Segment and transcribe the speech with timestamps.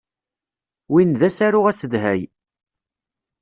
[0.91, 2.21] Win d asaru asedhay.